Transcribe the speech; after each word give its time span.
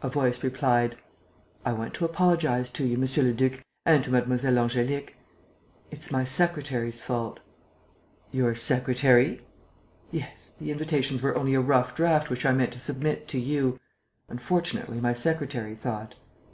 A 0.00 0.08
voice 0.08 0.44
replied: 0.44 0.96
"I 1.64 1.72
want 1.72 1.92
to 1.94 2.04
apologize 2.04 2.70
to 2.70 2.86
you, 2.86 2.96
monsieur 2.96 3.24
le 3.24 3.32
duc, 3.32 3.64
and 3.84 4.04
to 4.04 4.12
Mlle. 4.12 4.20
Angélique. 4.22 5.14
It's 5.90 6.12
my 6.12 6.22
secretary's 6.22 7.02
fault." 7.02 7.40
"Your 8.30 8.54
secretary?" 8.54 9.40
"Yes, 10.12 10.54
the 10.60 10.70
invitations 10.70 11.20
were 11.20 11.34
only 11.36 11.54
a 11.54 11.60
rough 11.60 11.96
draft 11.96 12.30
which 12.30 12.46
I 12.46 12.52
meant 12.52 12.74
to 12.74 12.78
submit 12.78 13.26
to 13.26 13.40
you. 13.40 13.80
Unfortunately 14.28 15.00
my 15.00 15.12
secretary 15.12 15.74
thought...." 15.74 16.14